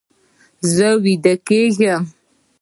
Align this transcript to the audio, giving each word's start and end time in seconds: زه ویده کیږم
زه 0.75 0.87
ویده 1.03 1.33
کیږم 1.47 2.03